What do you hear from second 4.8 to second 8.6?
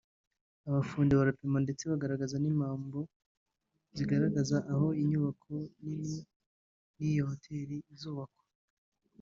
inyubako nini y’iyo hoteli izubakwa